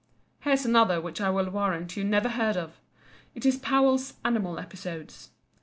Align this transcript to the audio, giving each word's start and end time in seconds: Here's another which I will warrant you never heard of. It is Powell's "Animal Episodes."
Here's 0.39 0.65
another 0.65 0.99
which 0.99 1.21
I 1.21 1.29
will 1.29 1.51
warrant 1.51 1.95
you 1.95 2.03
never 2.03 2.29
heard 2.29 2.57
of. 2.57 2.79
It 3.35 3.45
is 3.45 3.57
Powell's 3.57 4.15
"Animal 4.25 4.57
Episodes." 4.57 5.29